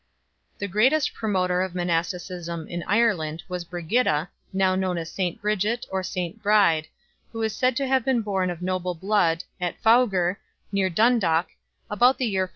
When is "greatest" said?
0.67-1.13